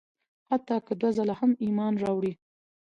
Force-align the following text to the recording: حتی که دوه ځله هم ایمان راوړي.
حتی 0.49 0.75
که 0.87 0.93
دوه 0.99 1.11
ځله 1.17 1.33
هم 1.39 1.51
ایمان 1.65 1.93
راوړي. 2.03 2.33